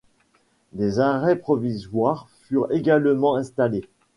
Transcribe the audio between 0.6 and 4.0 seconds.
Des arrêts provisoires furent également installés.